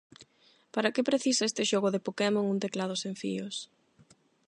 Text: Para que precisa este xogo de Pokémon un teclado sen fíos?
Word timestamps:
Para 0.73 0.93
que 0.93 1.07
precisa 1.09 1.47
este 1.49 1.63
xogo 1.71 1.89
de 1.91 2.03
Pokémon 2.07 2.49
un 2.53 2.57
teclado 2.65 2.93
sen 3.01 3.13
fíos? 3.21 3.55